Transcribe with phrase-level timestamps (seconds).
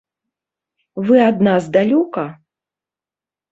[1.09, 2.27] Вы ад нас далёка?